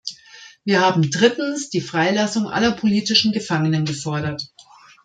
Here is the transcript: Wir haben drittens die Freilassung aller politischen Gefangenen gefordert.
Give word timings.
Wir 0.63 0.81
haben 0.81 1.11
drittens 1.11 1.69
die 1.69 1.79
Freilassung 1.79 2.49
aller 2.49 2.71
politischen 2.71 3.33
Gefangenen 3.33 3.85
gefordert. 3.85 4.47